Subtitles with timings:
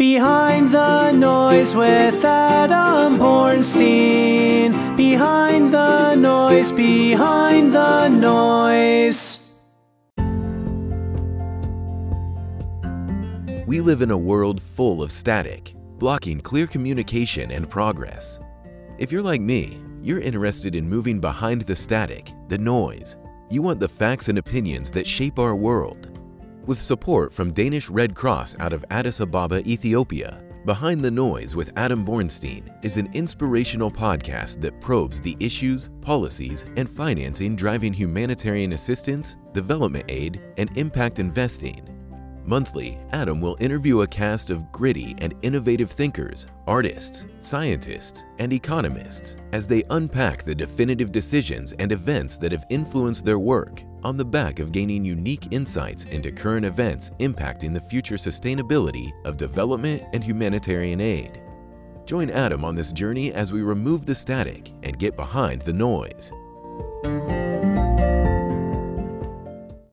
[0.00, 4.96] Behind the noise with Adam Bornstein.
[4.96, 9.60] Behind the noise, behind the noise.
[13.66, 18.40] We live in a world full of static, blocking clear communication and progress.
[18.96, 23.16] If you're like me, you're interested in moving behind the static, the noise.
[23.50, 26.09] You want the facts and opinions that shape our world.
[26.66, 31.72] With support from Danish Red Cross out of Addis Ababa, Ethiopia, Behind the Noise with
[31.76, 38.74] Adam Bornstein is an inspirational podcast that probes the issues, policies, and financing driving humanitarian
[38.74, 41.89] assistance, development aid, and impact investing.
[42.44, 49.36] Monthly, Adam will interview a cast of gritty and innovative thinkers, artists, scientists, and economists
[49.52, 54.24] as they unpack the definitive decisions and events that have influenced their work on the
[54.24, 60.24] back of gaining unique insights into current events impacting the future sustainability of development and
[60.24, 61.40] humanitarian aid.
[62.06, 66.32] Join Adam on this journey as we remove the static and get behind the noise.